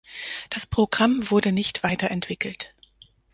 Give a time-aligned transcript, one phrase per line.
[0.49, 2.73] Das Programm wurde nicht weiterentwickelt.